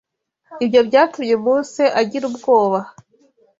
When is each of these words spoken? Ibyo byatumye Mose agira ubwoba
Ibyo 0.63 0.81
byatumye 0.87 1.35
Mose 1.45 1.83
agira 2.01 2.23
ubwoba 2.29 2.79